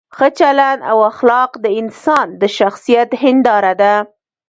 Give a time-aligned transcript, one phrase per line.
[0.15, 3.93] ښه چلند او اخلاق د انسان د شخصیت هنداره ده.